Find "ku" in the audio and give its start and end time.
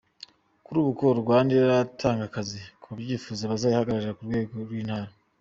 4.17-4.23